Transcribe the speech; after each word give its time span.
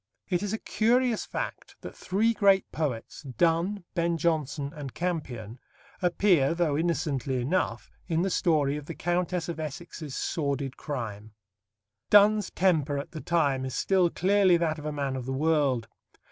It 0.29 0.41
is 0.41 0.51
a 0.51 0.57
curious 0.57 1.27
fact 1.27 1.75
that 1.81 1.95
three 1.95 2.33
great 2.33 2.71
poets 2.71 3.21
Donne, 3.21 3.83
Ben 3.93 4.17
Jonson, 4.17 4.73
and 4.73 4.95
Campion 4.95 5.59
appear, 6.01 6.55
though 6.55 6.75
innocently 6.75 7.39
enough, 7.39 7.91
in 8.07 8.23
the 8.23 8.31
story 8.31 8.77
of 8.77 8.87
the 8.87 8.95
Countess 8.95 9.47
of 9.47 9.59
Essex's 9.59 10.15
sordid 10.15 10.75
crime. 10.75 11.33
Donne's 12.09 12.49
temper 12.49 12.97
at 12.97 13.11
the 13.11 13.21
time 13.21 13.63
is 13.63 13.75
still 13.75 14.09
clearly 14.09 14.57
that 14.57 14.79
of 14.79 14.87
a 14.87 14.91
man 14.91 15.15
of 15.15 15.27
the 15.27 15.33
world. 15.33 15.87